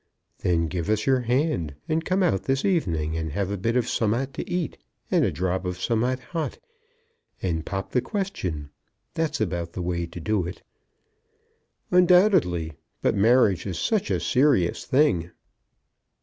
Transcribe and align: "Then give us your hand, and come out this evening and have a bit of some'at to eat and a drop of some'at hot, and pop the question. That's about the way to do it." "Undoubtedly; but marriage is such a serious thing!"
"Then 0.39 0.65
give 0.65 0.89
us 0.89 1.05
your 1.05 1.19
hand, 1.19 1.75
and 1.87 2.03
come 2.03 2.23
out 2.23 2.45
this 2.45 2.65
evening 2.65 3.15
and 3.15 3.33
have 3.33 3.51
a 3.51 3.55
bit 3.57 3.75
of 3.75 3.87
some'at 3.87 4.33
to 4.33 4.49
eat 4.49 4.79
and 5.11 5.23
a 5.23 5.31
drop 5.31 5.63
of 5.63 5.79
some'at 5.79 6.19
hot, 6.19 6.57
and 7.39 7.67
pop 7.67 7.91
the 7.91 8.01
question. 8.01 8.71
That's 9.13 9.39
about 9.39 9.73
the 9.73 9.81
way 9.83 10.07
to 10.07 10.19
do 10.19 10.47
it." 10.47 10.63
"Undoubtedly; 11.91 12.73
but 13.03 13.13
marriage 13.13 13.67
is 13.67 13.77
such 13.77 14.09
a 14.09 14.19
serious 14.19 14.85
thing!" 14.85 15.29